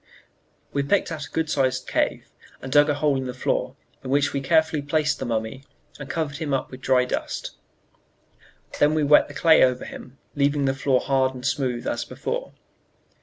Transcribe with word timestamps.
We 0.73 0.81
picked 0.81 1.11
out 1.11 1.27
a 1.27 1.29
good 1.29 1.47
sized 1.47 1.85
cave, 1.85 2.25
and 2.59 2.71
dug 2.71 2.89
a 2.89 2.95
hole 2.95 3.15
in 3.17 3.27
the 3.27 3.35
floor, 3.35 3.75
in 4.03 4.09
which 4.09 4.33
we 4.33 4.41
carefully 4.41 4.81
placed 4.81 5.19
the 5.19 5.25
mummy 5.27 5.63
and 5.99 6.09
covered 6.09 6.37
him 6.37 6.55
up 6.55 6.71
with 6.71 6.81
dry 6.81 7.05
dust; 7.05 7.51
then 8.79 8.95
we 8.95 9.03
wet 9.03 9.27
the 9.27 9.35
clay 9.35 9.63
over 9.63 9.85
him, 9.85 10.17
leaving 10.33 10.65
the 10.65 10.73
floor 10.73 11.01
hard 11.01 11.35
and 11.35 11.45
smooth 11.45 11.85
as 11.85 12.03
before. 12.03 12.51